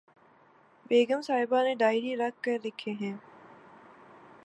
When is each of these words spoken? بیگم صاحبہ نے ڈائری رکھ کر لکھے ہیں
بیگم 0.85 1.21
صاحبہ 1.21 1.61
نے 1.63 1.73
ڈائری 1.75 2.15
رکھ 2.17 2.41
کر 2.43 2.57
لکھے 2.63 2.91
ہیں 3.01 3.13